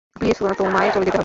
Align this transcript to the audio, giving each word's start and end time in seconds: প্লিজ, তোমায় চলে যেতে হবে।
প্লিজ, 0.15 0.37
তোমায় 0.57 0.89
চলে 0.89 1.05
যেতে 1.05 1.09
হবে। 1.09 1.19